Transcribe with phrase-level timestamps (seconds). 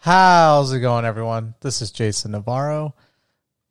[0.00, 1.56] How's it going, everyone?
[1.60, 2.94] This is Jason Navarro.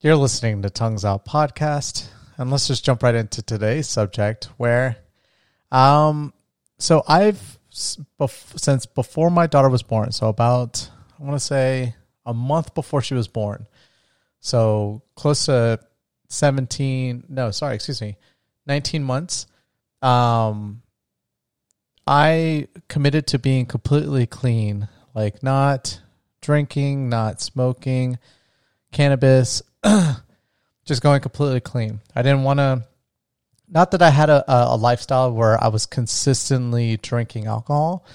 [0.02, 4.50] You're listening to Tongues Out Podcast, and let's just jump right into today's subject.
[4.58, 4.98] Where,
[5.71, 6.34] um,
[6.79, 11.96] so I've since before my daughter was born, so about I want to say
[12.26, 13.65] a month before she was born,
[14.41, 15.79] so close to
[16.27, 17.23] seventeen.
[17.30, 18.17] No, sorry, excuse me,
[18.66, 19.48] nineteen months.
[20.02, 20.81] Um,
[22.05, 26.02] I committed to being completely clean, like not
[26.48, 28.18] drinking, not smoking,
[28.94, 29.62] cannabis,
[30.86, 32.00] just going completely clean.
[32.16, 32.88] I didn't want to,
[33.68, 38.05] not that I had a, a lifestyle where I was consistently drinking alcohol,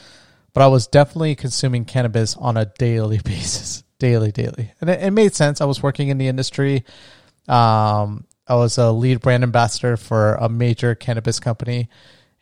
[0.54, 4.72] but I was definitely consuming cannabis on a daily basis, daily, daily.
[4.80, 5.60] And it, it made sense.
[5.60, 6.86] I was working in the industry.
[7.48, 11.90] Um, I was a lead brand ambassador for a major cannabis company.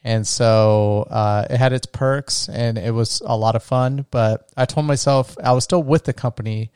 [0.03, 4.07] And so uh, it had its perks and it was a lot of fun.
[4.11, 6.71] But I told myself I was still with the company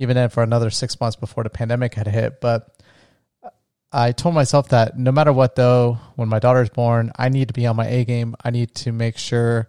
[0.00, 2.40] even then for another six months before the pandemic had hit.
[2.40, 2.74] But
[3.92, 7.48] I told myself that no matter what, though, when my daughter is born, I need
[7.48, 8.34] to be on my A game.
[8.42, 9.68] I need to make sure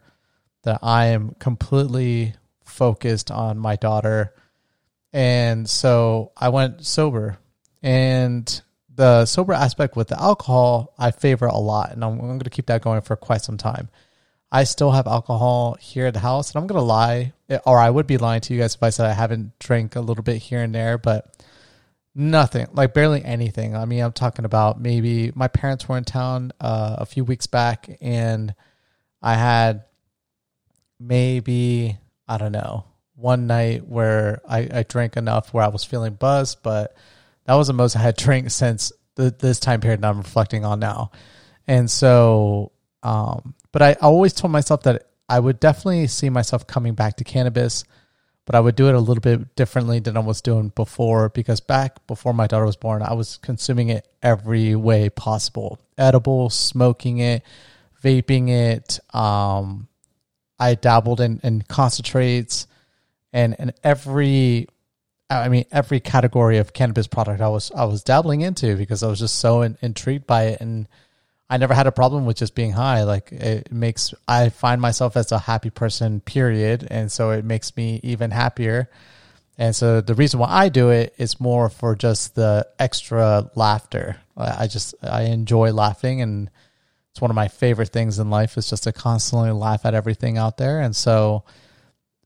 [0.63, 4.33] that I am completely focused on my daughter.
[5.11, 7.37] And so I went sober.
[7.83, 8.61] And
[8.95, 12.49] the sober aspect with the alcohol, I favor a lot, and I'm, I'm going to
[12.49, 13.89] keep that going for quite some time.
[14.51, 17.33] I still have alcohol here at the house, and I'm going to lie,
[17.65, 20.01] or I would be lying to you guys if I said I haven't drank a
[20.01, 21.41] little bit here and there, but
[22.13, 23.75] nothing, like barely anything.
[23.75, 27.47] I mean, I'm talking about maybe my parents were in town uh, a few weeks
[27.47, 28.53] back, and
[29.21, 29.85] I had
[30.99, 31.97] maybe,
[32.27, 36.59] I don't know, one night where I, I drank enough where I was feeling buzzed,
[36.61, 36.95] but
[37.45, 40.65] that was the most I had drank since the, this time period that I'm reflecting
[40.65, 41.11] on now.
[41.67, 42.71] And so,
[43.03, 47.23] um, but I always told myself that I would definitely see myself coming back to
[47.23, 47.85] cannabis,
[48.45, 51.61] but I would do it a little bit differently than I was doing before because
[51.61, 57.19] back before my daughter was born, I was consuming it every way possible edible, smoking
[57.19, 57.43] it,
[58.03, 58.99] vaping it.
[59.15, 59.87] Um,
[60.59, 62.67] I dabbled in, in concentrates
[63.31, 64.67] and, and every
[65.31, 69.07] I mean, every category of cannabis product I was I was dabbling into because I
[69.07, 70.87] was just so in, intrigued by it, and
[71.49, 73.03] I never had a problem with just being high.
[73.03, 77.75] Like it makes I find myself as a happy person, period, and so it makes
[77.77, 78.89] me even happier.
[79.57, 84.17] And so the reason why I do it is more for just the extra laughter.
[84.35, 86.49] I just I enjoy laughing, and
[87.11, 90.37] it's one of my favorite things in life is just to constantly laugh at everything
[90.37, 91.43] out there, and so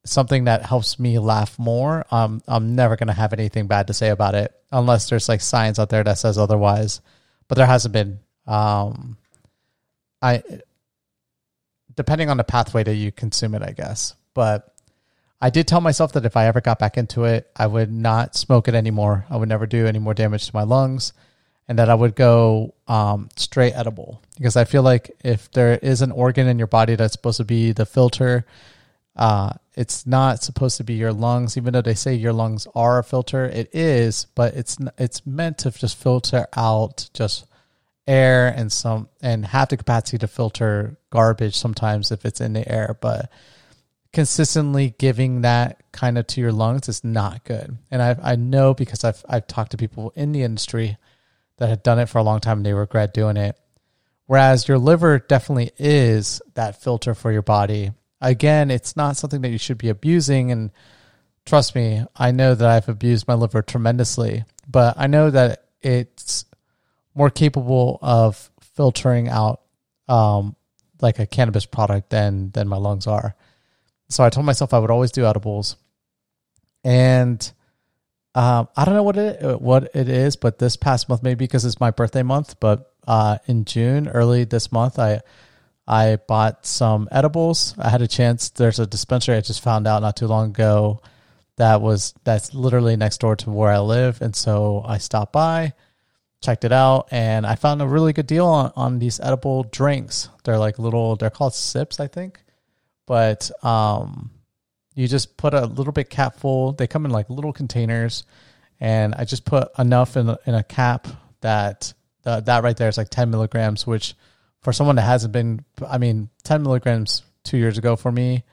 [0.06, 3.94] something that helps me laugh more, um, I'm never going to have anything bad to
[3.94, 7.02] say about it unless there's like science out there that says otherwise.
[7.48, 8.20] But there hasn't been.
[8.48, 9.18] Um,
[10.22, 10.44] I
[11.96, 14.16] depending on the pathway that you consume it, I guess.
[14.34, 14.74] But
[15.42, 18.36] I did tell myself that if I ever got back into it, I would not
[18.36, 19.26] smoke it anymore.
[19.30, 21.14] I would never do any more damage to my lungs,
[21.68, 26.02] and that I would go um, straight edible because I feel like if there is
[26.02, 28.46] an organ in your body that's supposed to be the filter
[29.16, 33.00] uh, it's not supposed to be your lungs, even though they say your lungs are
[33.00, 33.46] a filter.
[33.46, 37.46] It is, but it's it's meant to just filter out just
[38.08, 42.68] air and some and have the capacity to filter garbage sometimes if it's in the
[42.70, 42.98] air.
[43.00, 43.30] But
[44.14, 47.78] consistently giving that kind of to your lungs is not good.
[47.92, 50.97] And I I know because I've I've talked to people in the industry
[51.58, 53.58] that had done it for a long time and they regret doing it.
[54.26, 59.50] Whereas your liver definitely is that filter for your body again, it's not something that
[59.50, 60.52] you should be abusing.
[60.52, 60.72] And
[61.46, 66.46] trust me, I know that I've abused my liver tremendously, but I know that it's
[67.14, 69.62] more capable of filtering out
[70.08, 70.56] um,
[71.02, 73.36] like a cannabis product than than my lungs are.
[74.09, 75.78] So I told myself I would always do edibles,
[76.84, 77.52] and
[78.36, 81.66] um, I don't know what it what it is, but this past month maybe because
[81.66, 85.22] it's my birthday month, but uh, in June, early this month, I
[85.88, 87.75] I bought some edibles.
[87.78, 88.50] I had a chance.
[88.50, 91.01] There's a dispensary I just found out not too long ago
[91.58, 95.73] that was that's literally next door to where I live, and so I stopped by,
[96.41, 100.29] checked it out, and I found a really good deal on, on these edible drinks.
[100.43, 101.16] They're like little.
[101.16, 102.43] They're called sips, I think,
[103.05, 104.31] but um,
[104.96, 106.73] you just put a little bit cap full.
[106.73, 108.23] They come in like little containers,
[108.79, 111.08] and I just put enough in in a cap
[111.40, 111.93] that
[112.26, 114.16] uh, that right there is like ten milligrams, which
[114.66, 118.44] for someone that hasn't been, I mean, 10 milligrams two years ago for me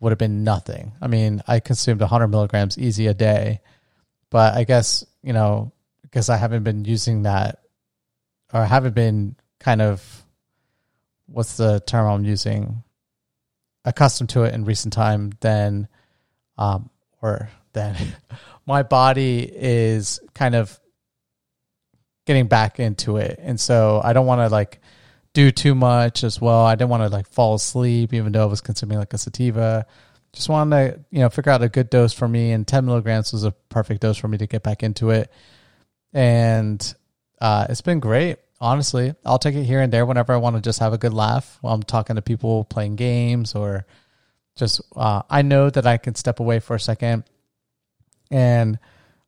[0.00, 0.92] would have been nothing.
[1.02, 3.60] I mean, I consumed 100 milligrams easy a day,
[4.30, 5.70] but I guess, you know,
[6.00, 7.58] because I haven't been using that
[8.50, 10.02] or haven't been kind of,
[11.26, 12.82] what's the term I'm using?
[13.84, 15.86] Accustomed to it in recent time, then,
[16.56, 16.88] um,
[17.20, 17.94] or then
[18.66, 20.80] my body is kind of
[22.24, 23.38] getting back into it.
[23.38, 24.80] And so I don't want to like
[25.34, 26.64] do too much as well.
[26.64, 29.86] I didn't want to like fall asleep, even though I was consuming like a sativa.
[30.32, 32.52] Just wanted to, you know, figure out a good dose for me.
[32.52, 35.30] And 10 milligrams was a perfect dose for me to get back into it.
[36.12, 36.94] And
[37.40, 38.38] uh, it's been great.
[38.60, 41.12] Honestly, I'll take it here and there whenever I want to just have a good
[41.12, 43.86] laugh while I'm talking to people playing games or
[44.54, 47.24] just, uh, I know that I can step away for a second
[48.30, 48.78] and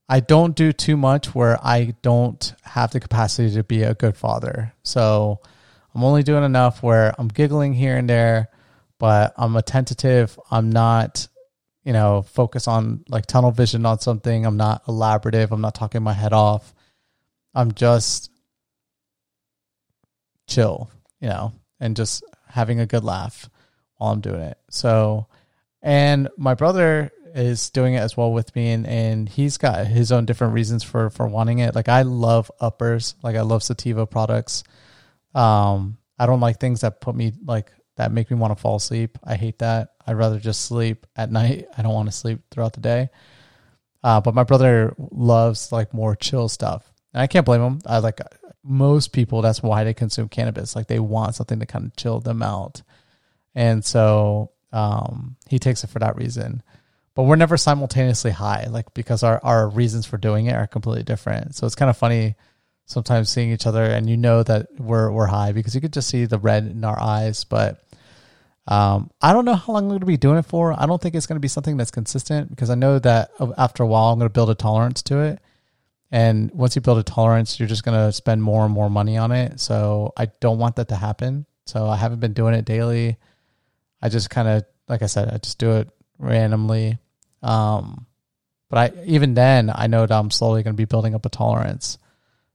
[0.09, 4.17] I don't do too much where I don't have the capacity to be a good
[4.17, 4.73] father.
[4.83, 5.41] So
[5.95, 8.49] I'm only doing enough where I'm giggling here and there,
[8.99, 10.39] but I'm attentive.
[10.51, 11.29] I'm not,
[11.85, 14.45] you know, focus on like tunnel vision on something.
[14.45, 15.53] I'm not elaborative.
[15.53, 16.75] I'm not talking my head off.
[17.55, 18.31] I'm just
[20.49, 23.49] chill, you know, and just having a good laugh
[23.97, 24.59] while I'm doing it.
[24.71, 25.29] So,
[25.81, 30.13] and my brother is doing it as well with me and, and he's got his
[30.13, 34.07] own different reasons for for wanting it like i love uppers like i love sativa
[34.07, 34.63] products
[35.35, 38.77] um i don't like things that put me like that make me want to fall
[38.77, 39.19] asleep.
[39.23, 39.91] I hate that.
[40.07, 41.67] I'd rather just sleep at night.
[41.79, 43.11] I don't want to sleep throughout the day.
[44.03, 46.93] Uh, but my brother loves like more chill stuff.
[47.13, 47.79] And i can't blame him.
[47.87, 48.21] I like
[48.63, 50.75] most people that's why they consume cannabis.
[50.75, 52.83] Like they want something to kind of chill them out.
[53.55, 56.63] And so um, he takes it for that reason.
[57.15, 61.05] But we're never simultaneously high, like because our, our reasons for doing it are completely
[61.05, 61.55] different.
[61.55, 62.35] So it's kind of funny
[62.87, 66.09] sometimes seeing each other and you know that we're we're high because you could just
[66.09, 67.45] see the red in our eyes.
[67.45, 67.83] But
[68.67, 70.79] um, I don't know how long I'm going to be doing it for.
[70.79, 73.83] I don't think it's going to be something that's consistent because I know that after
[73.83, 75.41] a while I'm going to build a tolerance to it.
[76.11, 79.19] And once you build a tolerance, you're just going to spend more and more money
[79.19, 79.59] on it.
[79.59, 81.45] So I don't want that to happen.
[81.67, 83.17] So I haven't been doing it daily.
[84.01, 85.89] I just kind of, like I said, I just do it
[86.19, 86.99] randomly.
[87.43, 88.07] Um,
[88.71, 91.29] but I even then I know that I'm slowly going to be building up a
[91.29, 91.99] tolerance.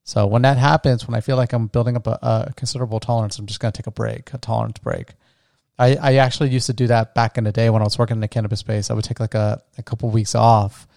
[0.09, 2.17] So when that happens, when I feel like I'm building up a,
[2.49, 5.13] a considerable tolerance, I'm just going to take a break, a tolerance break.
[5.77, 8.17] I, I actually used to do that back in the day when I was working
[8.17, 8.89] in the cannabis space.
[8.89, 10.87] I would take like a, a couple weeks off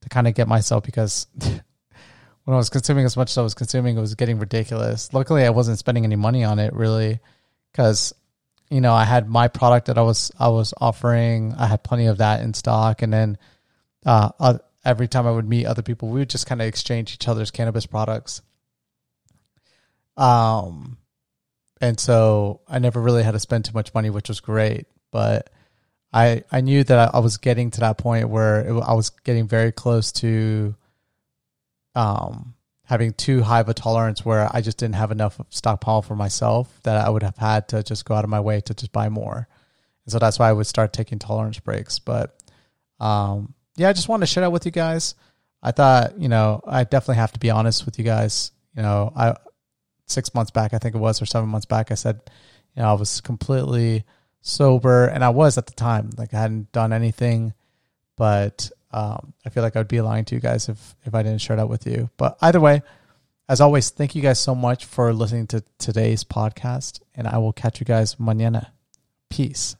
[0.00, 1.62] to kind of get myself because when
[2.48, 5.14] I was consuming as much as I was consuming, it was getting ridiculous.
[5.14, 7.20] Luckily, I wasn't spending any money on it really
[7.70, 8.12] because
[8.68, 11.54] you know, I had my product that I was I was offering.
[11.56, 13.38] I had plenty of that in stock, and then
[14.04, 17.28] uh, every time I would meet other people, we would just kind of exchange each
[17.28, 18.42] other's cannabis products.
[20.16, 20.98] Um,
[21.80, 24.86] and so I never really had to spend too much money, which was great.
[25.10, 25.50] But
[26.12, 29.46] I I knew that I was getting to that point where it, I was getting
[29.46, 30.74] very close to
[31.94, 32.54] um
[32.84, 36.80] having too high of a tolerance where I just didn't have enough stockpile for myself
[36.84, 39.08] that I would have had to just go out of my way to just buy
[39.08, 39.48] more.
[40.04, 41.98] And so that's why I would start taking tolerance breaks.
[41.98, 42.40] But
[43.00, 45.16] um, yeah, I just wanted to share that with you guys.
[45.62, 48.52] I thought, you know, I definitely have to be honest with you guys.
[48.76, 49.34] You know, I
[50.06, 52.20] six months back, I think it was, or seven months back, I said,
[52.74, 54.04] you know, I was completely
[54.40, 56.10] sober, and I was at the time.
[56.16, 57.54] Like I hadn't done anything,
[58.16, 61.22] but um, I feel like I would be lying to you guys if if I
[61.22, 62.10] didn't share that with you.
[62.16, 62.82] But either way,
[63.48, 67.52] as always, thank you guys so much for listening to today's podcast, and I will
[67.52, 68.68] catch you guys mañana.
[69.28, 69.76] Peace.